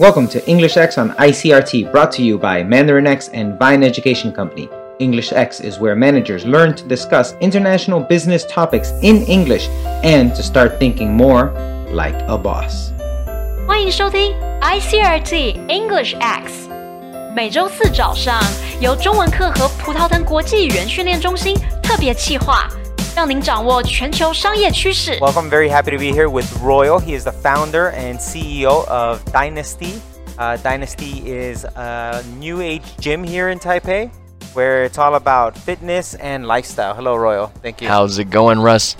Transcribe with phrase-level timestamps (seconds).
[0.00, 4.32] Welcome to English X on ICRT, brought to you by Mandarin X and Vine Education
[4.32, 4.68] Company.
[4.98, 9.68] English X is where managers learn to discuss international business topics in English
[10.02, 11.52] and to start thinking more
[11.92, 12.92] like a boss.
[13.66, 16.68] 欢迎收听 ICRT English X，
[17.34, 18.40] 每周四早上
[18.80, 22.68] 由中文课和葡萄藤国际语言训练中心特别企划，
[23.14, 25.18] 让您掌握全球商业趋势。
[25.20, 25.50] Welcome.
[25.50, 27.00] Very happy to be here with Royal.
[27.00, 30.00] He is the founder and CEO of Dynasty.
[30.38, 34.10] Uh, Dynasty is a new age gym here in Taipei
[34.54, 36.94] where it's all about fitness and lifestyle.
[36.94, 37.48] Hello, Royal.
[37.62, 37.88] Thank you.
[37.88, 38.96] How's it going, Russ?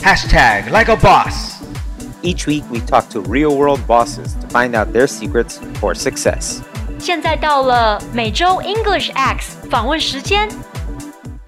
[0.00, 1.62] Hashtag like a boss.
[2.22, 6.62] Each week, we talk to real world bosses to find out their secrets for success.
[6.98, 10.48] 现在到了每周 English X 访问时间。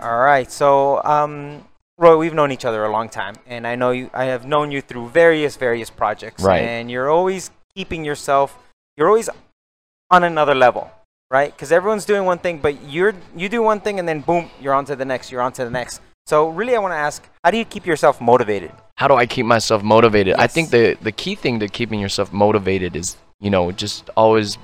[0.06, 0.52] All right.
[0.52, 1.66] So, um,
[1.98, 4.12] Roy, we've known each other a long time, and I know you.
[4.14, 6.62] I have known you through various, various projects, Right.
[6.62, 8.56] And you're always keeping yourself.
[8.98, 9.30] You're always
[10.12, 10.92] on another level,
[11.32, 11.52] right?
[11.52, 14.76] Because everyone's doing one thing, but you're you do one thing, and then boom, you're
[14.76, 15.32] on to the next.
[15.32, 16.02] You're on to the next.
[16.28, 18.72] So, really, I want to ask, how do you keep yourself motivated?
[18.98, 20.36] How do I keep myself motivated?
[20.36, 24.60] I think the the key thing to keeping yourself motivated is, you know, just always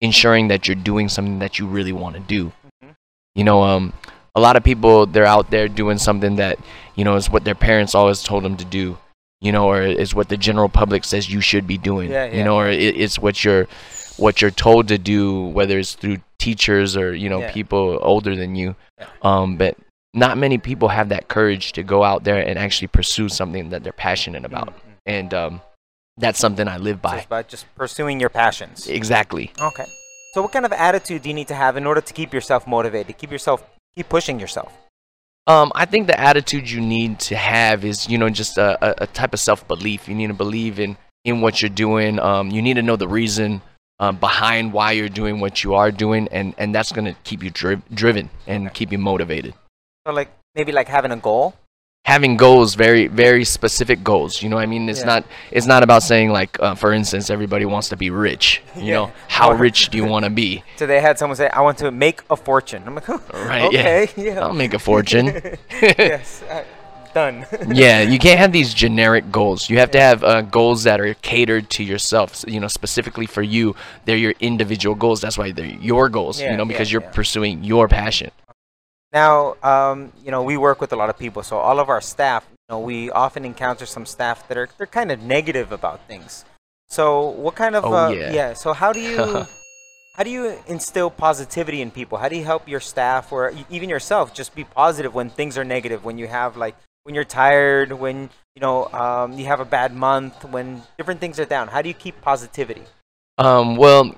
[0.00, 2.52] ensuring that you're doing something that you really want to do.
[2.84, 2.94] Mhm.
[3.34, 3.92] You know, um
[4.34, 6.58] a lot of people they're out there doing something that,
[6.96, 8.98] you know, is what their parents always told them to do.
[9.40, 12.10] You know, or is what the general public says you should be doing.
[12.10, 13.66] Yeah, You know, or it, it's what you're
[14.16, 17.52] what you're told to do whether it's through teachers or, you know, Yeah.
[17.52, 18.74] people older than you.
[18.98, 19.06] Yeah.
[19.22, 19.76] Um but
[20.14, 23.82] not many people have that courage to go out there and actually pursue something that
[23.82, 24.80] they're passionate about Mhm.
[25.06, 25.60] and um,
[26.16, 28.86] that's something i live So by about just pursuing your passions.
[28.86, 29.84] exactly Okay.
[30.32, 32.66] So, what kind of attitude do you need to have in order to keep yourself
[32.66, 33.06] motivated?
[33.08, 33.62] To keep yourself,
[33.96, 34.72] keep pushing yourself.
[35.46, 39.06] um, i think the attitude you need to have is you know just a, a,
[39.06, 42.74] type of self-belief you need to believe in in what you're doing um, you need
[42.74, 43.60] to know the reason
[44.00, 47.42] um, behind why you're doing what you are doing and, and that's going to keep
[47.42, 49.54] you dri- driven and keep you motivated
[50.06, 51.54] So, like maybe like having a goal.
[52.04, 55.06] Having goals very very specific goals you know what i mean it's Yeah.
[55.06, 58.84] not it's not about saying like uh, for instance everybody wants to be rich you
[58.84, 58.94] Yeah.
[58.96, 61.78] know how rich do you want to be So they had someone say, "I want
[61.78, 64.40] to make a fortune." I'm like, Right, okay, yeah.
[64.44, 65.26] i'll make a fortune
[65.82, 66.62] yes, uh,
[67.14, 67.46] done.
[67.72, 71.14] yeah you can't have these generic goals you have to have uh, goals that are
[71.22, 75.78] catered to yourself you know specifically for you they're your individual goals that's why they're
[75.90, 77.10] your goals Yeah, you know yeah, because you're yeah.
[77.20, 78.30] pursuing your passion
[79.14, 82.00] Now, um, you know, we work with a lot of people, so all of our
[82.00, 86.00] staff, you know, we often encounter some staff that are they're kind of negative about
[86.08, 86.44] things.
[86.88, 88.54] So, what kind of Oh, uh, yeah.
[88.54, 89.46] So, how do you
[90.16, 92.18] how do you instill positivity in people?
[92.18, 95.64] How do you help your staff or even yourself just be positive when things are
[95.64, 96.04] negative?
[96.04, 96.74] When you have like
[97.04, 101.38] when you're tired, when you know um, you have a bad month, when different things
[101.38, 101.68] are down.
[101.68, 102.82] How do you keep positivity?
[103.38, 104.16] Um, well,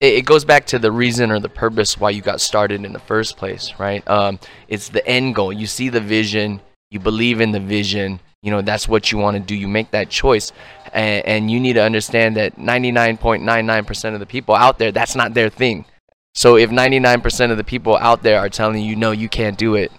[0.00, 3.00] it, goes back to the reason or the purpose why you got started in the
[3.00, 4.06] first place, right?
[4.08, 4.38] Um,
[4.68, 5.52] it's the end goal.
[5.52, 6.60] You see the vision,
[6.90, 9.54] you believe in the vision, you know, that's what you want to do.
[9.54, 10.52] You make that choice.
[10.92, 15.34] And, and you need to understand that 99.99% of the people out there, that's not
[15.34, 15.84] their thing.
[16.34, 19.74] So if 99% of the people out there are telling you, no, you can't do
[19.74, 19.90] it,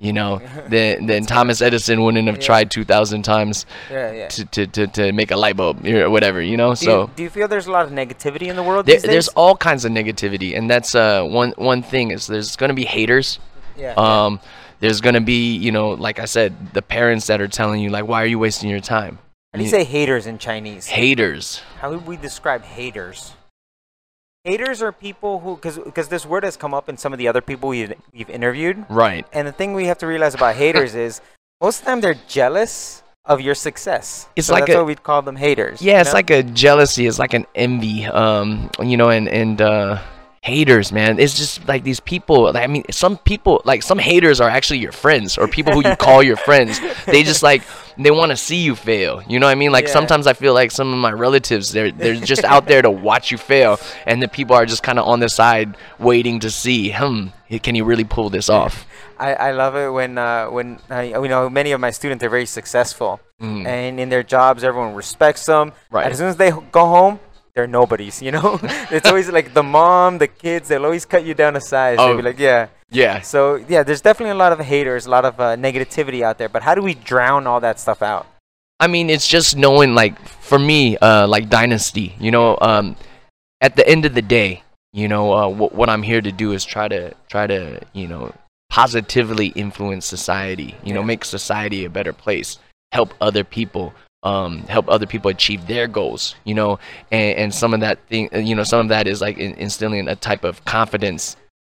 [0.00, 2.42] you know, then, then Thomas Edison wouldn't have Yeah.
[2.46, 4.28] tried 2,000 times Yeah, yeah.
[4.28, 6.70] to, to, to, to make a light bulb or whatever, you know?
[6.70, 7.00] Do so.
[7.02, 9.10] you, do you feel there's a lot of negativity in the world There, these days?
[9.10, 12.84] there's all kinds of negativity, and that's uh one one thing is there's gonna be
[12.84, 13.38] haters.
[13.76, 14.24] yeah, yeah.
[14.26, 14.40] Um,
[14.80, 18.06] there's gonna be you know like I said, the parents that are telling you like,
[18.06, 19.18] why are you wasting your time?
[19.52, 20.86] How do you say haters in Chinese?
[20.86, 21.60] Haters.
[21.80, 23.32] How would we describe haters?
[24.44, 27.40] Haters are people who, because this word has come up in some of the other
[27.40, 28.84] people we've, we've interviewed.
[28.88, 29.26] Right.
[29.32, 31.20] And the thing we have to realize about haters is
[31.60, 34.26] most of the time they're jealous of your success.
[34.36, 35.82] It's So like that's a- why we'd call them haters.
[35.82, 36.14] Yeah, it's know?
[36.14, 37.06] like a jealousy.
[37.06, 38.06] It's like an envy.
[38.06, 40.00] Um, you know, and and uh,
[40.40, 41.18] haters, man.
[41.18, 42.56] It's just like these people.
[42.56, 45.96] I mean, some people like some haters are actually your friends or people who you
[46.08, 46.80] call your friends.
[47.06, 47.62] They just like
[47.96, 49.22] they want to see you fail.
[49.28, 49.72] You know what I mean?
[49.72, 49.92] Like Yeah.
[49.92, 53.30] sometimes I feel like some of my relatives they're they're just out there to watch
[53.30, 56.92] you fail, and the people are just kind of on the side waiting to see,
[56.92, 57.28] hmm,
[57.62, 58.86] can you really pull this off?
[59.18, 62.28] I, I love it when uh, when uh, you know many of my students are
[62.30, 63.66] very successful Mm.
[63.68, 65.70] and in their jobs everyone respects them.
[65.92, 66.10] Right.
[66.10, 67.20] As soon as they go home,
[67.58, 68.22] they're nobodies.
[68.22, 68.60] You know,
[68.94, 70.68] it's always like the mom, the kids.
[70.68, 71.96] They'll always cut you down a size.
[71.98, 72.16] They'll Oh.
[72.16, 72.68] be like, yeah.
[72.90, 73.20] Yeah.
[73.20, 76.48] So yeah, there's definitely a lot of haters, a lot of uh, negativity out there.
[76.48, 78.26] But how do we drown all that stuff out?
[78.80, 80.14] I mean, it's just knowing, like,
[80.50, 82.94] for me, uh, like Dynasty, you know, um,
[83.60, 84.62] at the end of the day,
[84.92, 88.06] you know, uh, wh- what I'm here to do is try to, try to, you
[88.06, 88.32] know,
[88.70, 92.58] positively influence society, you know, make society a better place,
[92.92, 93.92] help other people.
[94.22, 96.78] Um, help other people achieve their goals, you know,
[97.10, 100.16] and, and some of that thing, you know, some of that is like instilling a
[100.16, 101.36] type of confidence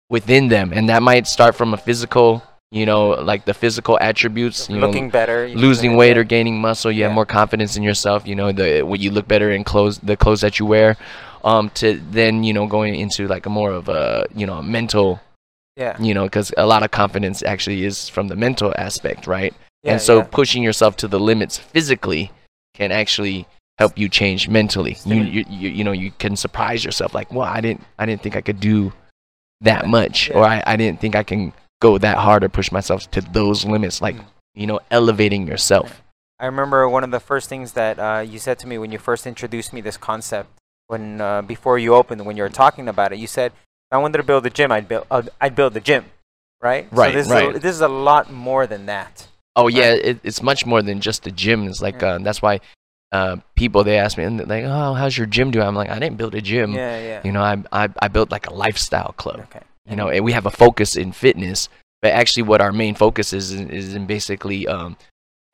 [0.09, 2.41] within them, and that might start from a physical,
[2.71, 5.49] you know, like the physical attributes, you Looking know, better.
[5.49, 6.21] losing weight yeah.
[6.21, 9.27] or gaining muscle, you have more confidence in yourself, you know, the when you look
[9.27, 10.95] better in clothes, the clothes that you wear,
[11.43, 15.19] um, to then you know going into like a more of a you know mental,
[15.75, 15.95] Yeah.
[16.01, 19.53] you know, because a lot of confidence actually is from the mental aspect, right?
[19.83, 20.27] Yeah, and so yeah.
[20.29, 22.31] pushing yourself to the limits physically
[22.73, 23.47] can actually
[23.77, 24.97] help you change mentally.
[25.05, 28.21] You, you, you, you know, you can surprise yourself like, well, I didn't, I didn't
[28.21, 28.91] think I could do
[29.61, 30.35] that much, yeah.
[30.37, 33.65] or I, I didn't think I can go that hard or push myself to those
[33.65, 34.01] limits.
[34.01, 34.25] Like, Mm.
[34.55, 36.01] you know, elevating yourself.
[36.39, 38.97] I remember one of the first things that uh, you said to me when you
[38.97, 40.49] first introduced me this concept.
[40.87, 43.97] When uh, before you opened, when you were talking about it, you said, "If I
[43.97, 46.05] wanted to build a gym, I'd build, uh, I'd build the gym."
[46.61, 46.87] Right.
[46.91, 47.55] Right, So this Is right.
[47.55, 49.27] a, this is a lot more than that.
[49.59, 51.67] Oh yeah, it, it's much more than just the gym.
[51.67, 52.15] It's like Yeah.
[52.15, 52.59] uh, that's why
[53.11, 55.65] uh, people they ask me and they're like, oh, how's your gym doing?
[55.67, 56.73] I'm like, I didn't build a gym.
[56.73, 57.21] yeah, yeah.
[57.23, 59.39] You know, I, I I built like a lifestyle club.
[59.49, 59.61] okay.
[59.89, 61.59] you know and we have a focus in fitness
[62.03, 64.95] but actually what our main focus is is, in basically um,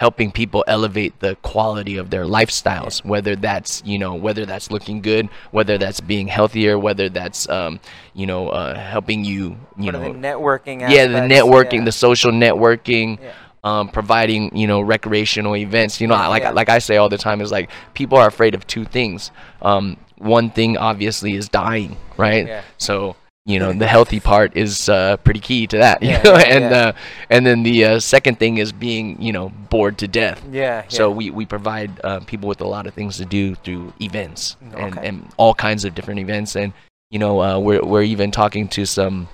[0.05, 4.99] helping people elevate the quality of their lifestyles whether that's you know whether that's looking
[5.01, 7.79] good whether that's being healthier whether that's um,
[8.13, 10.77] you know uh, helping you you What know the networking.
[10.95, 11.91] yeah the networking Yeah.
[11.91, 13.31] the social networking Yeah.
[13.65, 16.51] Um, providing you know recreational events you know like yeah.
[16.51, 19.31] like I say all the time is like people are afraid of two things
[19.62, 22.62] um, one thing obviously is dying right Yeah.
[22.77, 23.15] so
[23.45, 26.77] you know the healthy part is uh, pretty key to that you Yeah, and yeah.
[26.77, 26.91] Uh,
[27.29, 30.83] and then the uh, second thing is being you know bored to death Yeah.
[30.88, 34.56] so we, we provide uh, people with a lot of things to do through events
[34.62, 35.07] and, Okay.
[35.07, 36.71] and all kinds of different events and
[37.09, 39.27] you know uh, we're, we're even talking to some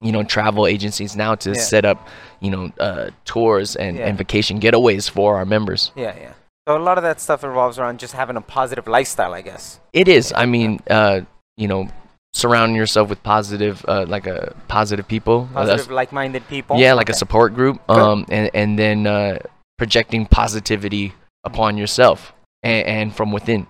[0.00, 1.60] you know travel agencies now to Yeah.
[1.60, 2.08] set up
[2.40, 4.06] you know uh, tours and, Yeah.
[4.08, 6.32] and vacation getaways for our members Yeah, yeah.
[6.68, 9.80] So a lot of that stuff revolves around just having a positive lifestyle, I guess.
[9.92, 11.20] it is i mean uh,
[11.56, 11.88] you know
[12.34, 16.76] surrounding yourself with positive uh, like a positive people Uh, Positive, like-minded people.
[16.78, 19.38] yeah like a support group um and and then uh
[19.78, 21.14] projecting positivity
[21.44, 23.66] upon yourself and, and from within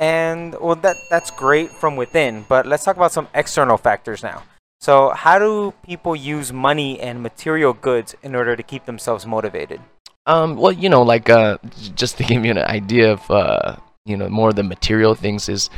[0.00, 2.44] And well, that that's great from within.
[2.48, 4.42] But let's talk about some external factors now.
[4.84, 9.80] So, how do people use money and material goods in order to keep themselves motivated?
[10.26, 11.58] um well you know like uh
[11.94, 13.76] just to give you an idea of uh
[14.06, 15.68] you know more of the material things is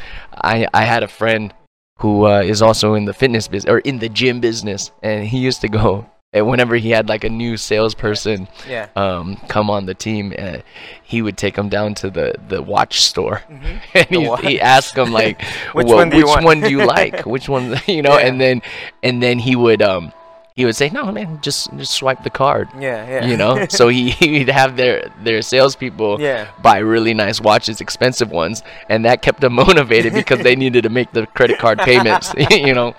[0.54, 1.52] i i had a friend
[1.98, 5.38] who uh, is also in the fitness business or in the gym business and he
[5.38, 8.88] used to go and whenever he had like a new salesperson Yeah.
[8.96, 10.58] um come on the team uh,
[11.02, 13.80] he would take them down to the the watch store Mhm.
[13.94, 14.40] and he, watch.
[14.42, 15.40] he asked them like
[15.72, 18.26] Which "Well, one do you which one do you like which one you know Yeah.
[18.26, 18.62] and then
[19.02, 20.12] and then he would um
[20.56, 23.26] he would say no man just just swipe the card Yeah, yeah.
[23.26, 26.48] you know so he he'd have their their salespeople Yeah.
[26.62, 30.88] buy really nice watches expensive ones and that kept them motivated because they needed to
[30.88, 32.94] make the credit card payments you know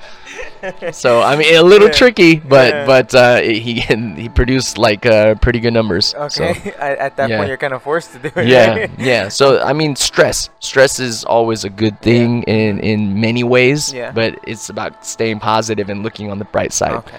[0.92, 1.94] so i mean a little Yeah.
[2.02, 2.86] tricky but Yeah.
[2.86, 6.14] but uh he he produced like uh pretty good numbers.
[6.14, 6.52] Okay.
[6.78, 8.48] at, at that point, you're kind of forced to do it.
[8.48, 8.92] yeah right?
[9.00, 13.92] yeah so i mean stress stress is always a good thing in in many ways
[13.94, 14.12] Yeah.
[14.12, 17.18] but it's about staying positive and looking on the bright side Okay.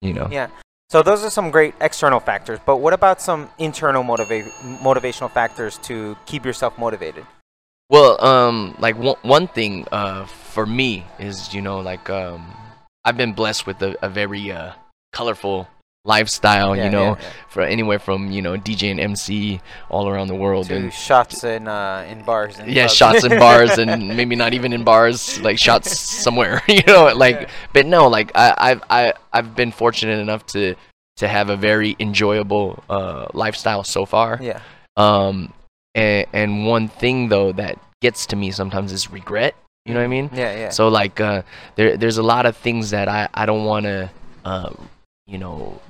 [0.00, 0.48] You know Yeah.
[0.90, 4.50] So those are some great external factors, but what about some internal motiva-
[4.82, 7.24] motivational factors to keep yourself motivated?
[7.90, 12.54] well um like one, one thing uh for me is you know like um
[13.04, 14.72] i've been blessed with a, a very uh
[15.12, 15.66] colorful
[16.04, 20.28] lifestyle Yeah, you know yeah, for anywhere from you know dj and mc all around
[20.28, 22.58] the world To and shots in uh, in bars.
[22.58, 22.94] And yeah clubs.
[22.94, 27.40] shots in bars and maybe not even in bars like shots somewhere you know like
[27.42, 27.48] Yeah.
[27.74, 30.74] but no like I, i've I, i've been fortunate enough to
[31.18, 34.60] to have a very enjoyable uh lifestyle so far Yeah.
[34.96, 35.52] um
[35.94, 39.54] and, and one thing though that gets to me sometimes is regret
[39.84, 40.56] you know what i mean Yeah.
[40.56, 40.70] Yeah.
[40.70, 41.42] so like uh
[41.76, 44.08] there there's a lot of things that i i don't want to
[44.46, 44.70] uh
[45.26, 45.80] you know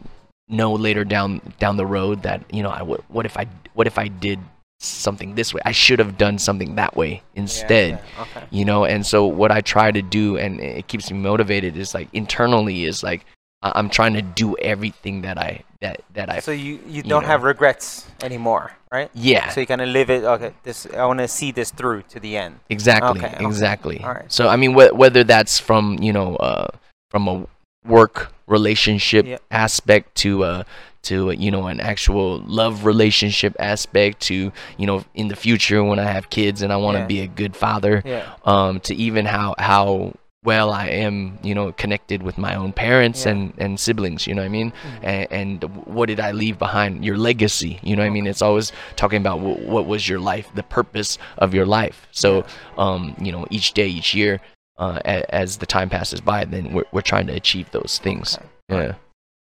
[0.49, 3.87] know later down down the road that you know i would what if i what
[3.87, 4.39] if i did
[4.81, 8.47] something this way i should have done something that way instead yeah, Okay.
[8.51, 11.95] you know and so what i try to do and it keeps me motivated is
[11.95, 13.25] like internally is like
[13.63, 17.23] i'm trying to do everything that i that that i So you you you don't
[17.23, 17.29] know.
[17.29, 19.11] have regrets anymore, right?
[19.15, 20.25] yeah So you kind of live it.
[20.25, 20.53] Okay.
[20.63, 22.61] This I want to see this through to the end.
[22.69, 23.21] Exactly.
[23.21, 23.45] Okay, okay.
[23.47, 23.99] Exactly.
[24.05, 24.29] All right.
[24.33, 26.69] So I mean, wh- whether that's from you know uh,
[27.11, 27.47] from a
[27.89, 29.39] work relationship Yeah.
[29.51, 30.63] aspect to uh,
[31.03, 35.99] to you know an actual love relationship aspect to you know in the future when
[35.99, 37.07] I have kids and I want to Yeah.
[37.07, 38.23] be a good father Yeah.
[38.45, 43.27] um, to even how how well I am, you know, connected with my own parents
[43.27, 43.33] Yeah.
[43.33, 44.73] and, and siblings, you know what I mean?
[44.73, 45.05] Mhm.
[45.05, 47.05] And, and what did I leave behind?
[47.05, 48.27] Your legacy, you know what I mean?
[48.27, 52.07] It's always talking about what, what was your life, the purpose of your life.
[52.13, 52.47] So,
[52.79, 54.41] um, you know, each day, each year,
[54.81, 58.39] uh, as the time passes by, then we're, we're trying to achieve those things.
[58.73, 58.87] Okay.
[58.89, 58.95] Yeah.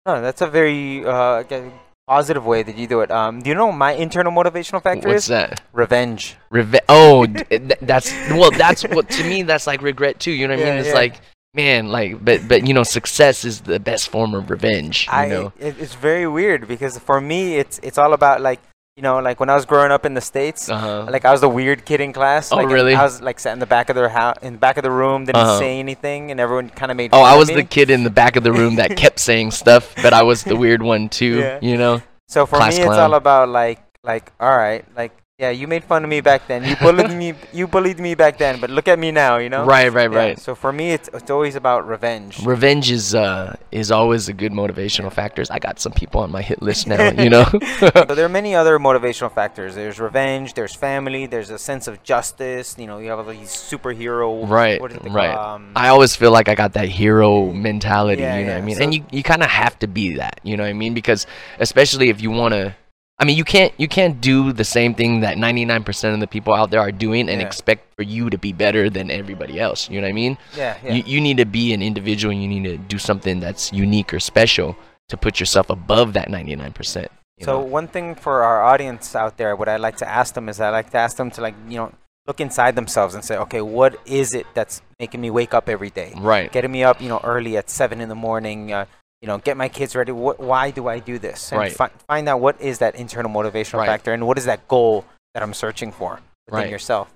[0.05, 1.71] No, that's a very uh, g-
[2.07, 3.11] positive way that you do it.
[3.11, 5.27] Um, do you know my internal motivational factor What's is?
[5.27, 5.61] that?
[5.71, 6.35] Revenge.
[6.49, 8.49] Reve- oh, th- that's well.
[8.51, 9.43] That's what to me.
[9.43, 10.31] That's like regret too.
[10.31, 10.79] You know what I Yeah, mean?
[10.79, 10.93] It's yeah.
[10.95, 11.21] like,
[11.53, 15.05] man, like, but but you know, success is the best form of revenge.
[15.07, 15.53] You I know?
[15.59, 18.59] it, it's very weird because for me it's it's all about like
[18.99, 20.67] you know like when I was growing up in the states.
[20.67, 21.07] Uh-huh.
[21.09, 22.51] Like I was the weird kid in class.
[22.51, 22.93] Oh, like, really?
[22.93, 24.91] I was like sat in the back of their house, in the back of the
[24.91, 25.57] room, didn't Uh-huh.
[25.57, 27.11] say anything, and everyone kind of made.
[27.13, 29.95] Oh, I was the kid in the back of the room that kept saying stuff,
[30.03, 31.39] but I was the weird one too.
[31.39, 31.59] Yeah.
[31.61, 32.01] You know?
[32.27, 35.85] So for class me, it's all about like like all right, like yeah, you made
[35.85, 36.65] fun of me back then.
[36.65, 37.33] You bullied me.
[37.53, 39.37] You bullied me back then, but look at me now.
[39.37, 39.63] You know.
[39.63, 40.39] Right, right, Yeah, right.
[40.39, 42.45] So for me, it's it's always about revenge.
[42.45, 45.43] Revenge is uh is always a good motivational factor.
[45.49, 47.11] I got some people on my hit list now.
[47.11, 47.45] You know?
[47.79, 49.75] so there are many other motivational factors.
[49.75, 50.55] There's revenge.
[50.55, 51.25] There's family.
[51.25, 52.75] There's a sense of justice.
[52.77, 54.47] You know, you have all these superhero.
[54.47, 55.33] Right, What is it right.
[55.33, 58.61] Um, I always feel like I got that hero mentality, Yeah, you know what.
[58.61, 58.75] I mean?
[58.75, 60.93] So- and you, you kind of have to be that, you know what I mean?
[60.93, 61.25] Because
[61.59, 62.75] especially if you want to
[63.19, 66.53] I mean, you can't you can't do the same thing that 99% of the people
[66.53, 67.47] out there are doing and Yeah.
[67.47, 70.37] expect for you to be better than everybody else, you know what I mean?
[70.55, 70.93] yeah, yeah.
[70.93, 74.19] You you need to be an individual, you need to do something that's unique or
[74.21, 74.77] special
[75.09, 77.07] to put yourself above that 99%.
[77.37, 77.59] you So know?
[77.59, 80.69] one thing for our audience out there, what I like to ask them is I
[80.69, 81.91] like to ask them to like you know
[82.27, 85.89] look inside themselves and say, okay, what is it that's making me wake up every
[85.89, 86.13] day?
[86.15, 86.51] right.
[86.51, 88.71] Getting me up, you know, early at seven in the morning.
[88.71, 88.85] Uh,
[89.21, 90.11] you know, get my kids ready.
[90.11, 91.51] What, why do I do this?
[91.51, 91.71] And Right.
[91.73, 93.87] fi- find out what is that internal motivational Right.
[93.87, 96.69] factor and what is that goal that I'm searching for within Right.
[96.69, 97.09] yourself.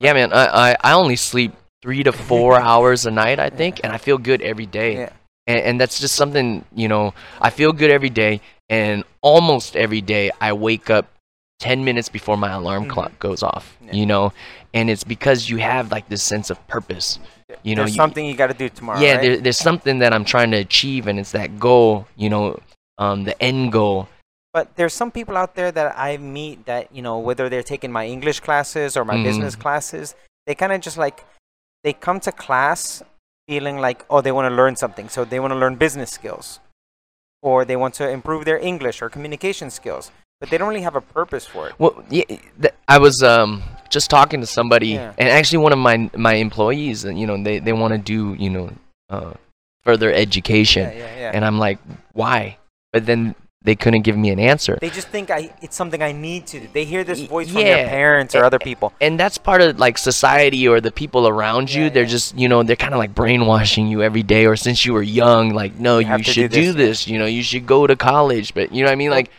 [0.00, 0.32] Yeah, man.
[0.32, 3.98] I, I, I only sleep 3 to 4 hours a night, I think, and I
[3.98, 4.94] feel good every day.
[4.94, 5.10] Yeah.
[5.48, 10.02] and, and that's just something you know i feel good every day and almost every
[10.02, 11.06] day i wake up
[11.60, 12.90] 10 minutes before my alarm Mhm.
[12.90, 13.94] clock goes off Yeah.
[13.94, 14.32] you know
[14.74, 17.18] and it's because you have like this sense of purpose
[17.62, 19.00] you know There's something you got to do tomorrow.
[19.00, 19.22] yeah right?
[19.22, 22.58] there, there's something that i'm trying to achieve and it's that goal you know
[22.98, 24.08] um, the end goal
[24.52, 27.92] But there's some people out there that I meet that, you know, whether they're taking
[27.92, 29.22] my English classes or my Mhm.
[29.28, 31.18] business classes, they kind of just like,
[31.84, 33.02] they come to class
[33.46, 35.06] feeling like, oh, they want to learn something.
[35.14, 36.58] So they want to learn business skills
[37.40, 40.96] or they want to improve their English or communication skills, but they don't really have
[40.96, 41.74] a purpose for it.
[41.78, 42.24] Well, yeah,
[42.62, 45.12] th- I was um just talking to somebody, Yeah.
[45.18, 48.34] and actually one of my my employees, and you know, they they want to do
[48.38, 48.70] you know
[49.10, 49.32] uh,
[49.84, 51.78] further education, Yeah, yeah, and I'm like,
[52.12, 52.58] why?
[52.92, 56.12] But then they couldn't give me an answer, they just think I, it's something I
[56.12, 56.68] need to do.
[56.72, 58.92] They hear this voice from their parents or A- other people.
[59.00, 61.90] and that's part of like society or the people around you.
[61.90, 64.92] They're just you know they're kind of like brainwashing you every day, or since you
[64.94, 67.08] were young, like no, You you, to do should this, do this.
[67.08, 69.30] You know, you should go to college, but you know what I mean, like.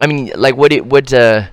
[0.00, 1.48] I mean, like, what it, what, uh,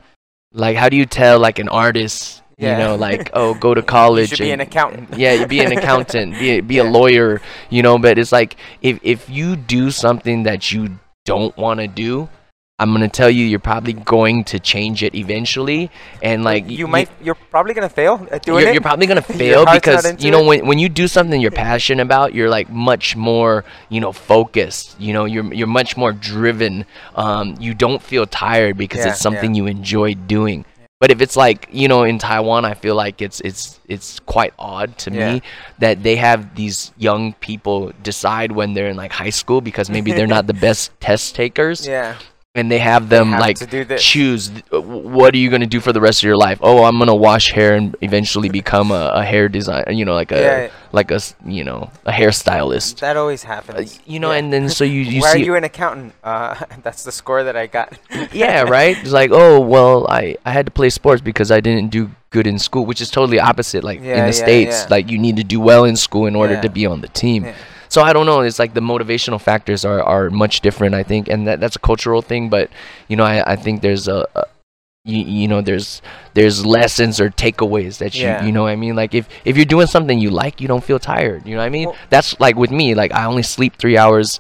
[0.56, 2.72] like, how do you tell, like, an artist, Yeah.
[2.72, 4.30] you know, like, oh, go to You college.
[4.30, 5.10] should be an accountant.
[5.18, 6.84] yeah, you be an accountant, be be Yeah.
[6.84, 7.98] a lawyer, you know.
[8.00, 12.30] But it's like if if you do something that you don't want to do,
[12.78, 15.90] I'm gonna tell you, you're probably going to change it eventually,
[16.22, 18.74] and like you might, you're probably going to fail at doing you're, it.
[18.74, 20.46] you're probably gonna fail because you know it.
[20.48, 25.00] when when you do something you're passionate about, you're like much more you know focused.
[25.00, 26.86] You know, you're you're much more driven.
[27.16, 30.66] Um, you don't feel tired because Yeah, it's something you enjoy doing.
[31.00, 34.54] But if it's like you know in Taiwan, I feel like it's it's it's quite
[34.60, 35.36] odd to Yeah.
[35.36, 35.42] me
[35.80, 40.12] that they have these young people decide when they're in like high school because maybe
[40.12, 42.18] they're not the best test takers, yeah.
[42.56, 44.02] And they have They them have like to do this.
[44.04, 46.84] choose uh, what are you going to do for the rest of your life oh
[46.86, 50.32] i'm going to wash hair and eventually become a, a hair designer you know like
[50.32, 50.70] a Yeah.
[50.94, 54.00] like a you know a hairstylist That always Uh, happens.
[54.06, 54.38] you know Yeah.
[54.40, 56.14] and then so you you Why see are you an accountant?
[56.24, 57.98] Uh, that's the score that I got.
[58.34, 61.90] yeah right it's like oh well i i had to play sports because i didn't
[61.92, 64.88] do good in school which is totally opposite like in the yeah, states yeah.
[64.96, 66.62] like you need to do well in school in order Yeah.
[66.68, 67.56] to be on the team Yeah.
[67.96, 71.24] So i don't know it's like the motivational factors are are much different i think
[71.34, 72.66] and that that's a cultural thing but
[73.10, 74.44] you know i i think there's a, a
[75.14, 76.02] you, you know there's
[76.38, 78.44] there's lessons or takeaways that you Yeah.
[78.46, 80.84] you know what i mean like if if you're doing something you like you don't
[80.90, 83.44] feel tired you know what i mean Well- that's like with me like i only
[83.56, 84.40] sleep three hours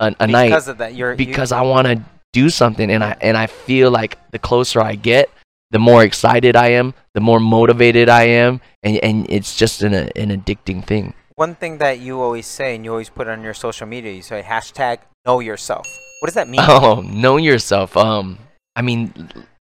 [0.00, 0.94] a, a night because of that.
[0.94, 1.96] You're you- because I want to
[2.32, 5.28] do something and I and I feel like the closer I get,
[5.76, 9.92] the more excited I am, the more motivated I am, and and it's just an
[9.94, 11.12] an addicting thing.
[11.40, 14.12] One thing that you always say and you always put on your social media.
[14.12, 15.88] You say hashtag know yourself.
[16.20, 16.60] What does that mean?
[16.68, 17.96] Oh, know yourself.
[17.96, 18.36] Um,
[18.76, 19.14] I mean,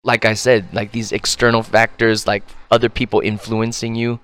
[0.05, 4.19] like I said, like these external factors, like other people influencing you.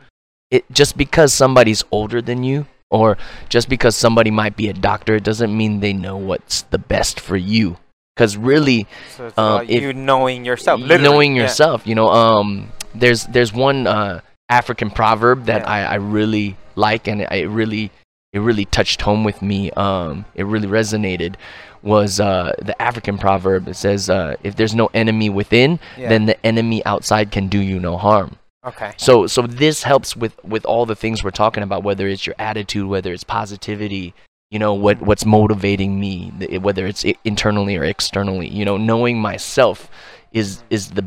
[0.51, 3.17] it just because somebody's older than you or
[3.53, 7.19] just because somebody might be a doctor it doesn't mean they know what's the best
[7.21, 7.77] for you
[8.17, 11.05] because really So it's Um, about if- you knowing yourself, literally.
[11.05, 11.43] knowing yeah.
[11.45, 15.67] yourself you know um there's there's one uh african proverb that Yeah.
[15.69, 17.91] I, I really like and it, it really
[18.33, 21.35] it really touched home with me um it really resonated
[21.81, 26.09] was uh the african proverb that says uh if there's no enemy within Yeah.
[26.09, 28.91] then the enemy outside can do you no harm Okay.
[28.97, 32.35] so so this helps with with all the things we're talking about, whether it's your
[32.37, 34.13] attitude, whether it's positivity,
[34.51, 36.29] you know what what's motivating me,
[36.59, 38.49] whether it's internally or externally.
[38.49, 39.89] You know, knowing myself
[40.33, 41.05] is is the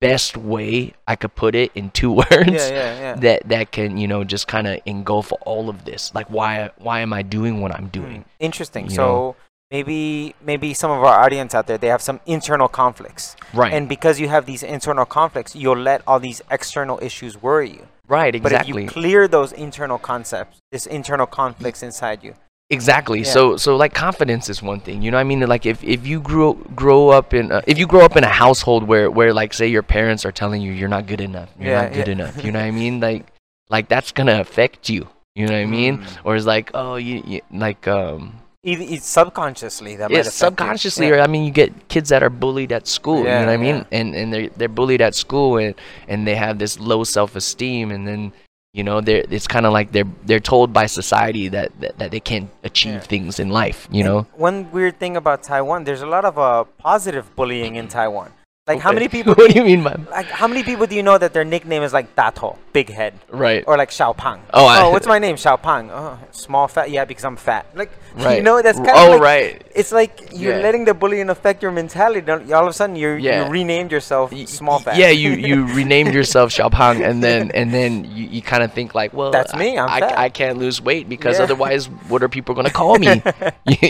[0.00, 2.30] best way I could put it in two words.
[2.32, 3.14] Yeah, yeah, yeah.
[3.16, 6.14] That that can you know just kind of engulf all of this.
[6.14, 8.20] Like why why am I doing what I'm doing?
[8.22, 8.84] Mm, Interesting.
[8.86, 9.36] you so know.
[9.70, 13.72] maybe maybe some of our audience out there they have some internal conflicts, Right.
[13.72, 17.86] and because you have these internal conflicts, you'll let all these external issues worry you.
[18.08, 18.34] right.
[18.34, 18.72] exactly.
[18.72, 22.34] But if you clear those internal concepts, this internal conflicts inside you.
[22.70, 23.18] Exactly.
[23.20, 23.24] Yeah.
[23.32, 25.02] So so like confidence is one thing.
[25.02, 25.40] You know what I mean?
[25.40, 28.28] Like if, if you grow grow up in a, if you grow up in a
[28.28, 31.50] household where where like say your parents are telling you you're not good enough.
[31.58, 32.12] You're Yeah, not good yeah.
[32.12, 32.44] enough.
[32.44, 33.00] You know what I mean?
[33.10, 33.26] Like
[33.68, 35.08] like that's going to affect you.
[35.34, 35.98] You know what I mean?
[35.98, 36.18] Mm.
[36.24, 41.14] Or it's like, oh, you, you like um it's subconsciously that might it's subconsciously Yeah.
[41.14, 43.60] or I mean you get kids that are bullied at school, Yeah, you know what
[43.60, 43.76] I mean?
[43.76, 43.98] yeah.
[43.98, 45.74] And and they are they're bullied at school and
[46.08, 48.32] and they have this low self-esteem and then
[48.72, 52.10] you know, they're it's kind of like they're they're told by society that, that, that
[52.10, 53.00] they can't achieve Yeah.
[53.00, 54.26] things in life, you And know.
[54.36, 58.30] one weird thing about Taiwan, there's a lot of uh, positive bullying in Taiwan.
[58.70, 59.34] Like how many people?
[59.34, 60.06] what do you mean man?
[60.10, 63.14] like how many people do you know that their nickname is like Dato, big head,
[63.28, 63.62] right?
[63.66, 64.40] or like Xiao Pang?
[64.54, 65.36] Oh, I- oh, what's my name?
[65.36, 65.90] Xiao Pang.
[65.90, 66.90] Oh, small fat.
[66.90, 67.66] Yeah, because I'm fat.
[67.74, 68.38] Like Right.
[68.38, 69.62] you know, that's kind oh, of like, right.
[69.74, 70.62] It's like you're Yeah.
[70.66, 72.20] letting the bullying affect your mentality.
[72.22, 73.44] Don't, all of a sudden, you Yeah.
[73.46, 74.96] you renamed yourself Y- small fat.
[74.96, 78.94] Yeah, you you renamed yourself Xiaopang, and then and then you, you kind of think
[78.94, 80.18] like, well, That's me, I'm I, fat.
[80.18, 81.44] I, I can't lose weight because Yeah.
[81.44, 83.22] otherwise, what are people gonna call me?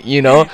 [0.04, 0.46] you know?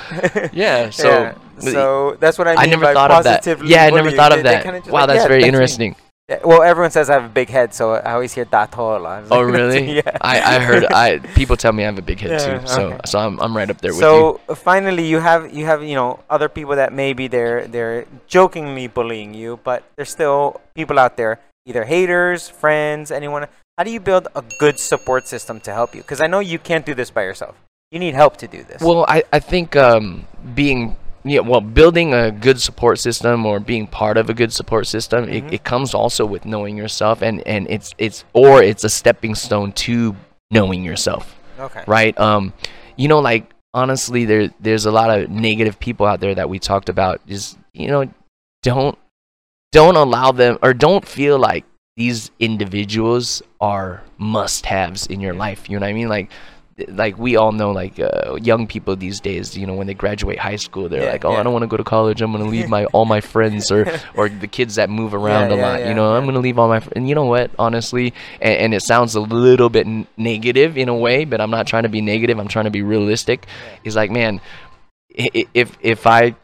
[0.53, 0.89] Yeah.
[0.91, 1.35] So.
[1.59, 3.43] So that's what I mean I never thought of that.
[3.43, 4.63] positively Yeah, I never thought of they that.
[4.63, 5.47] kinda Wow, like, that's yeah, very me.
[5.47, 5.95] interesting.
[6.29, 9.23] Yeah, well, everyone says I have a big head, so I always hear a lot.
[9.31, 9.95] Oh, really?
[10.03, 10.17] yeah.
[10.19, 12.67] I, I heard I people tell me I have a big head Yeah, too.
[12.67, 12.99] So okay.
[13.05, 14.39] so I'm I'm right up there with you.
[14.47, 18.87] so finally, you have you have you know other people that maybe they're they're jokingly
[18.87, 23.47] bullying you, but there's still people out there, either haters, friends, anyone.
[23.77, 26.01] How do you build a good support system to help you?
[26.01, 27.55] Because I know you can't do this by yourself.
[27.91, 28.81] You need help to do this.
[28.81, 30.97] Well, I, I think um, being
[31.29, 35.25] yeah, well, building a good support system or being part of a good support system,
[35.25, 35.33] Mhm.
[35.33, 39.35] it, it comes also with knowing yourself, and and it's it's or it's a stepping
[39.35, 40.15] stone to
[40.51, 41.83] knowing yourself, okay.
[41.87, 42.17] right?
[42.19, 42.53] Um,
[42.95, 46.59] you know, like honestly, there there's a lot of negative people out there that we
[46.59, 47.25] talked about.
[47.27, 48.09] Just you know,
[48.63, 48.97] don't
[49.71, 51.65] don't allow them or don't feel like
[51.97, 55.69] these individuals are must-haves in your life.
[55.69, 56.09] You know what I mean?
[56.09, 56.29] Like
[56.89, 60.37] like we all know like uh, young people these days you know when they graduate
[60.37, 61.39] high school they're Yeah, like oh yeah.
[61.39, 62.21] i don't want to go to college.
[62.21, 65.49] I'm going to leave my all my friends or or the kids that move around
[65.49, 66.15] Yeah, a yeah, lot yeah, you know?
[66.15, 67.49] I'm going to leave all my fr- and you know what?
[67.57, 71.49] Honestly and, and it sounds a little bit n- negative in a way but i'm
[71.49, 72.37] not trying to be negative.
[72.37, 73.47] I'm trying to be realistic.
[73.83, 74.39] Is like man
[75.09, 76.35] if if i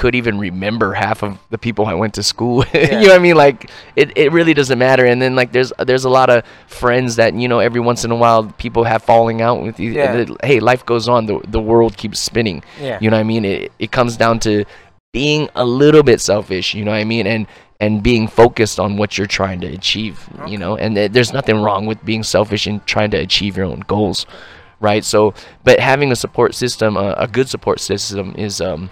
[0.00, 2.56] could even remember half of the people I went to school.
[2.60, 2.74] with.
[2.74, 3.00] Yeah.
[3.00, 3.36] you know what I mean?
[3.36, 5.04] Like it, it really doesn't matter.
[5.04, 8.10] And then like there's there's a lot of friends that you know every once in
[8.10, 9.90] a while people have falling out with you.
[9.92, 10.24] Yeah.
[10.42, 11.26] Hey, life goes on.
[11.26, 12.64] The the world keeps spinning.
[12.80, 12.98] Yeah.
[13.02, 13.44] You know what I mean?
[13.44, 14.64] It it comes down to
[15.12, 16.72] being a little bit selfish.
[16.74, 17.26] You know what I mean?
[17.26, 17.46] And
[17.78, 20.26] and being focused on what you're trying to achieve.
[20.46, 23.66] You know, and th- there's nothing wrong with being selfish and trying to achieve your
[23.66, 24.24] own goals,
[24.80, 25.04] right?
[25.04, 28.88] So, but having a support system, uh, a good support system, is um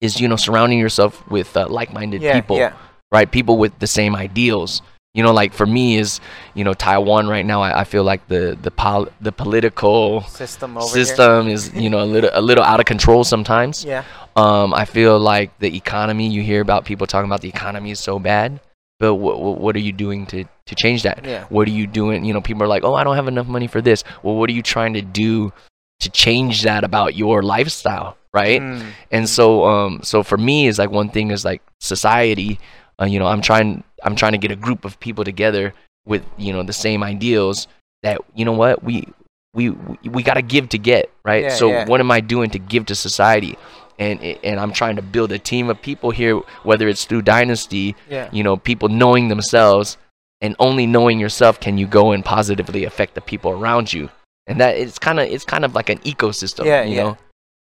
[0.00, 2.72] is you know surrounding yourself with uh, like-minded yeah, people Yeah.
[3.12, 3.30] right?
[3.30, 4.82] People with the same ideals.
[5.14, 6.20] You know like for me is
[6.54, 10.76] you know taiwan right now i, I feel like the the pol- the political System
[10.78, 13.82] over system is you know a little a little out of control sometimes.
[13.82, 14.04] Here.
[14.36, 17.98] um i feel like the economy you hear about people talking about the economy is
[17.98, 18.60] so bad
[19.00, 21.24] but what what are you doing to to change that?
[21.24, 21.44] Yeah.
[21.48, 22.24] what are you doing?
[22.24, 24.04] You know people are like oh i don't have enough money for this.
[24.22, 25.52] Well what are you trying to do
[26.00, 28.86] to change that about your lifestyle right Mm.
[29.10, 32.58] and so um so for me is like one thing is like society
[33.00, 35.74] uh, you know i'm trying i'm trying to get a group of people together
[36.06, 37.66] with you know the same ideals
[38.04, 39.06] that you know what we
[39.52, 39.70] we
[40.04, 41.86] we, got to give to get right Yeah, so yeah.
[41.88, 43.56] what am i doing to give to society
[43.98, 47.96] and and i'm trying to build a team of people here whether it's through dynasty
[48.08, 48.28] Yeah.
[48.32, 49.96] you know people knowing themselves
[50.40, 54.08] and only knowing yourself can you go and positively affect the people around you
[54.50, 57.02] and that it's kind of it's kind of like an ecosystem Yeah, you yeah.
[57.04, 57.18] know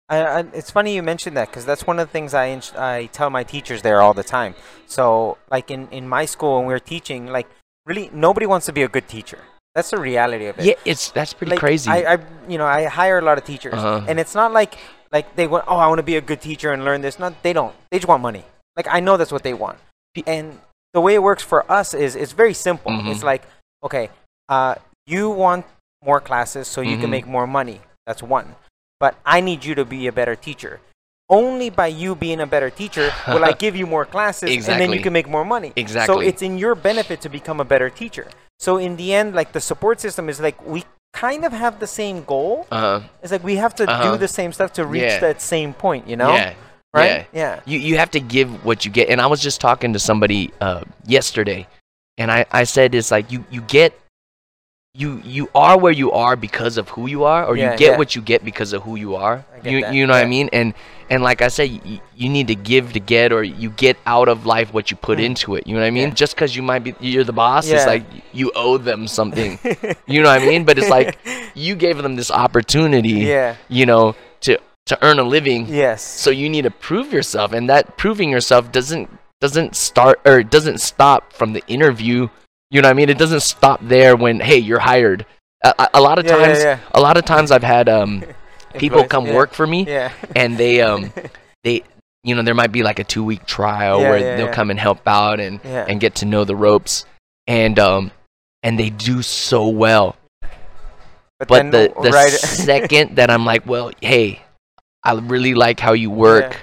[0.09, 3.09] I, I, it's funny you mentioned that because that's one of the things I, I
[3.13, 4.53] tell my teachers there all the time.
[4.85, 7.47] So, like in, in my school when we were teaching, like
[7.85, 9.39] really nobody wants to be a good teacher.
[9.75, 10.65] That's the reality of it.
[10.65, 11.89] Yeah, it's that's pretty like, crazy.
[11.89, 12.17] I, I,
[12.49, 14.05] you know, I hire a lot of teachers, Uh-huh.
[14.09, 14.77] and it's not like
[15.11, 15.63] like they want.
[15.67, 17.17] Oh, I want to be a good teacher and learn this.
[17.17, 17.73] Not they don't.
[17.89, 18.43] They just want money.
[18.75, 19.79] Like I know that's what they want.
[20.27, 20.59] And
[20.93, 22.91] the way it works for us is it's very simple.
[22.91, 23.09] Mhm.
[23.09, 23.43] It's like,
[23.87, 24.09] okay,
[24.49, 24.75] uh,
[25.07, 25.65] you want
[26.05, 27.01] more classes so you Mhm.
[27.01, 27.81] can make more money.
[28.05, 28.55] That's one.
[28.99, 30.79] But I need you to be a better teacher.
[31.29, 34.91] Only by you being a better teacher will I give you more classes, and then
[34.91, 35.71] you can make more money.
[35.75, 36.13] Exactly.
[36.13, 38.27] So it's in your benefit to become a better teacher.
[38.59, 41.87] So in the end, like the support system is like we kind of have the
[41.87, 42.67] same goal.
[42.71, 43.01] Uh-huh.
[43.21, 44.11] It's like we have to Uh-huh.
[44.11, 45.19] do the same stuff to reach Yeah.
[45.19, 46.33] that same point, you know?
[46.33, 46.53] yeah,
[46.93, 47.25] Right?
[47.33, 47.59] yeah.
[47.65, 49.09] You you have to give what you get.
[49.09, 51.67] And I was just talking to somebody uh, yesterday,
[52.17, 53.93] and I, I said it's like you you get
[54.95, 57.91] you you are where you are because of who you are, or Yeah, you get
[57.93, 57.97] yeah.
[57.97, 59.43] what you get because of who you are.
[59.63, 60.49] You that, you know what I mean?
[60.53, 60.75] And
[61.09, 64.27] and like I said, you, you need to give to get, or you get out
[64.29, 65.23] of life what you put Mm.
[65.25, 65.65] into it.
[65.65, 66.09] You know what I mean?
[66.09, 66.13] Yeah.
[66.13, 67.77] Just because you might be you're the boss, Yeah.
[67.77, 68.03] it's like
[68.33, 69.57] you owe them something.
[70.05, 70.63] you know what I mean?
[70.63, 71.17] But it's like
[71.55, 73.25] you gave them this opportunity.
[73.25, 73.55] Yeah.
[73.69, 75.65] You know to to earn a living.
[75.69, 76.03] Yes.
[76.03, 79.09] So you need to prove yourself, and that proving yourself doesn't
[79.41, 82.27] doesn't start or doesn't stop from the interview.
[82.73, 83.09] You know what I mean?
[83.09, 85.27] It doesn't stop there when hey you're hired.
[85.63, 86.79] A, a, a lot of Yeah, yeah, times, yeah.
[86.95, 88.23] a lot of times I've had um
[88.79, 89.35] people come yeah.
[89.35, 90.11] work for me, Yeah.
[90.35, 91.13] and they um
[91.63, 91.83] they
[92.23, 94.53] you know there might be like a two week trial Yeah, where yeah, they'll yeah.
[94.59, 95.85] come and help out and Yeah.
[95.87, 97.05] and get to know the ropes,
[97.45, 98.09] and um
[98.63, 100.15] and they do so well.
[101.37, 104.41] But then the the right second that I'm like, well, hey,
[105.03, 106.57] I really like how you work.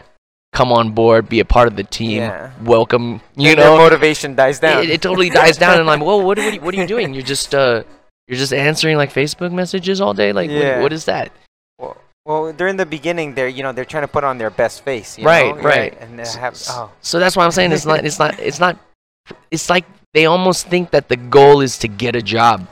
[0.53, 2.19] Come on board, be a part of the team.
[2.19, 2.51] Yeah.
[2.63, 3.21] Welcome.
[3.37, 4.83] You their know, motivation dies down.
[4.83, 6.79] it, it totally dies down, and I'm like, well, what, what, are you, what are
[6.81, 7.15] you doing?
[7.15, 7.85] You're just uh,
[8.27, 10.33] you're just answering like Facebook messages all day.
[10.33, 10.77] Like, Yeah.
[10.77, 11.31] what, what is that?
[11.79, 14.83] well, well, during the beginning, they're you know they're trying to put on their best
[14.85, 15.19] face.
[15.19, 15.63] You Right, know?
[15.63, 15.97] right.
[16.01, 18.77] And they have oh So that's why I'm saying it's not, it's not, it's not,
[19.51, 19.85] it's like
[20.15, 22.67] they almost think that the goal is to get a job,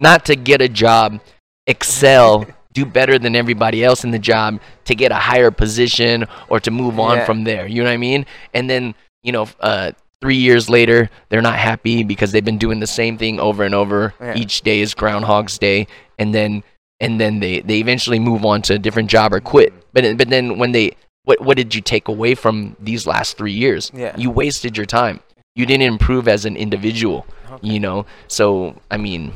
[0.00, 1.20] not to get a job,
[1.66, 6.58] excel, do better than everybody else in the job, to get a higher position or
[6.60, 7.24] to move on Yeah.
[7.24, 7.66] from there.
[7.66, 8.26] You know what I mean?
[8.54, 12.80] And then you know, uh, three years later, they're not happy because they've been doing
[12.80, 14.14] the same thing over and over.
[14.20, 14.34] Yeah.
[14.36, 15.86] Each day is Groundhog's Day,
[16.18, 16.62] and then
[17.00, 19.72] and then they they eventually move on to a different job or quit.
[19.92, 20.92] But then- but then when they
[21.24, 23.92] what what did you take away from these last three years?
[23.94, 24.14] Yeah.
[24.16, 25.20] You wasted your time.
[25.54, 27.26] You didn't improve as an individual.
[27.52, 27.68] okay.
[27.68, 28.06] You know.
[28.28, 29.32] So I mean,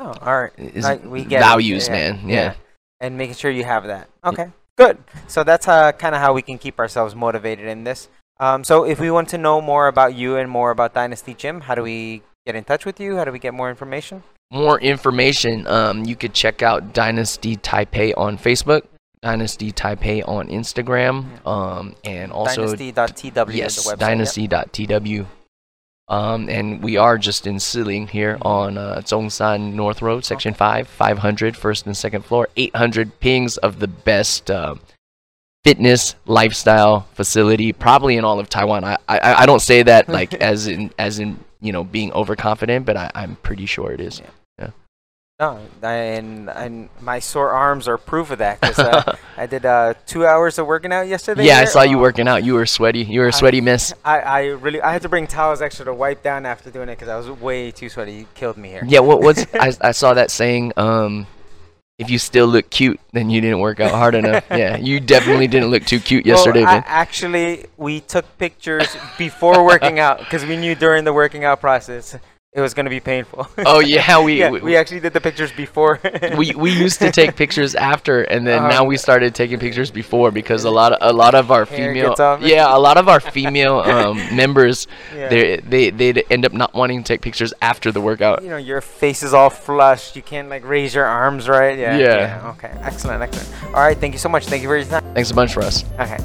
[0.00, 0.76] Oh, all right.
[0.76, 1.44] Like, we get it.
[1.44, 2.28] values, Yeah, man.
[2.28, 2.54] Yeah.
[3.00, 4.08] And making sure you have that.
[4.24, 4.50] Okay.
[4.76, 4.98] Good.
[5.26, 8.08] So that's uh, kind of how we can keep ourselves motivated in this.
[8.40, 11.62] Um, so if we want to know more about you and more about Dynasty Gym,
[11.62, 13.16] how do we get in touch with you?
[13.16, 14.22] How do we get more information?
[14.50, 15.66] More information.
[15.66, 18.82] Um, you could check out Dynasty Taipei on Facebook.
[19.20, 21.44] Dynasty Taipei on Instagram.
[21.46, 23.98] Um, and also Dynasty.tw yes, is the website.
[23.98, 25.26] dynasty.tw.
[26.08, 30.88] Um, and we are just in Shilin here on uh, Zhongshan North Road, Section 5,
[30.88, 34.80] 500, first and second floor, 800 pings of the best um
[35.64, 38.84] fitness lifestyle facility, probably in all of Taiwan.
[38.84, 42.86] I, I, I don't say that like as in as in you know being overconfident,
[42.86, 44.22] but I, I'm pretty sure it is.
[45.40, 48.60] No, and and my sore arms are proof of that.
[48.60, 51.44] 'cause, uh, I did uh, two hours of working out yesterday.
[51.44, 52.42] yeah, I saw you Oh, working out.
[52.42, 53.04] You were sweaty.
[53.04, 53.94] You were a sweaty miss.
[54.04, 56.96] I, I really I had to bring towels extra to wipe down after doing it
[56.98, 58.14] because I was way too sweaty.
[58.14, 58.82] You killed me here.
[58.84, 61.28] Yeah, what was I, I saw that saying, um,
[61.98, 64.44] if you still look cute, then you didn't work out hard enough.
[64.50, 69.64] Yeah, you definitely didn't look too cute yesterday, well, I- actually, we took pictures before
[69.64, 72.16] working out because we knew during the working out process
[72.52, 73.46] it was going to be painful.
[73.58, 76.00] Oh yeah, we yeah, we, we actually did the pictures before.
[76.38, 78.68] we we used to take pictures after, and then Uh-huh.
[78.68, 82.14] now we started taking pictures before because a lot of a lot of our female
[82.40, 85.28] yeah a lot of our female um, members Yeah.
[85.28, 88.42] they they they end up not wanting to take pictures after the workout.
[88.42, 90.16] you know, your face is all flushed.
[90.16, 91.78] You can't like raise your arms, right?
[91.78, 91.98] Yeah.
[91.98, 92.54] Yeah.
[92.56, 92.72] Okay.
[92.80, 93.22] Excellent.
[93.22, 93.48] Excellent.
[93.76, 93.98] All right.
[93.98, 94.46] Thank you so much.
[94.46, 95.04] Thank you for your time.
[95.14, 95.84] Thanks a bunch for us.
[96.00, 96.18] Okay.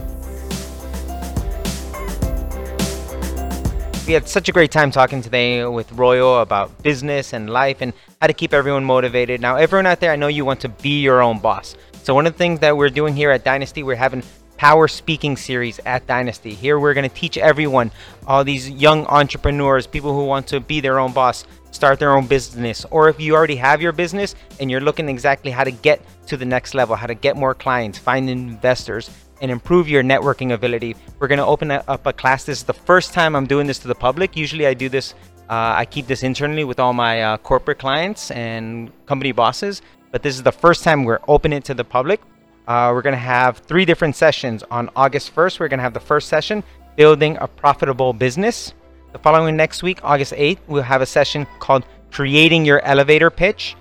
[4.06, 7.94] We had such a great time talking today with Royal about business and life and
[8.20, 9.40] how to keep everyone motivated.
[9.40, 11.78] Now, everyone out there, I know you want to be your own boss.
[12.04, 14.22] So, one of the things that we're doing here at Dynasty, we're having
[14.58, 16.54] power speaking series at Dynasty.
[16.54, 17.92] Here, we're going to teach everyone,
[18.28, 22.28] all these young entrepreneurs, people who want to be their own boss, start their own
[22.28, 26.02] business, or if you already have your business and you're looking exactly how to get
[26.28, 29.10] to the next level, how to get more clients, find investors,
[29.44, 30.96] and improve your networking ability.
[31.20, 32.46] We're going to open up a class.
[32.46, 34.38] This is the first time I'm doing this to the public.
[34.38, 35.14] Usually I do this,
[35.50, 39.82] uh, I keep this internally with all my uh, corporate clients and company bosses.
[40.12, 42.22] But this is the first time we're opening it to the public.
[42.70, 44.64] Uh, we're going to have three different sessions.
[44.72, 46.64] On August 1st, we're going to have the first session,
[46.96, 48.74] Building a Profitable Business.
[49.12, 53.76] The following next week, August 8th, we'll have a session called creating your elevator pitch.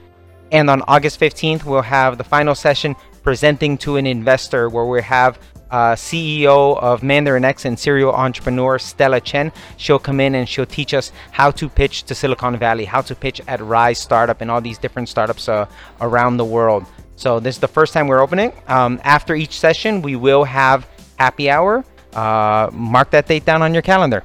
[0.50, 5.02] And on August 15th, we'll have the final session presenting to an investor where we
[5.02, 5.38] have
[5.70, 9.50] uh, CEO of Mandarin X and serial entrepreneur Stella Chen.
[9.78, 13.14] She'll come in and she'll teach us how to pitch to Silicon Valley, how to
[13.14, 15.66] pitch at Rise Startup and all these different startups uh,
[16.00, 16.84] around the world.
[17.16, 18.52] So this is the first time we're opening.
[18.68, 20.86] Um, after each session, we will have
[21.18, 21.84] happy hour.
[22.12, 24.22] Uh, mark that date down on your calendar.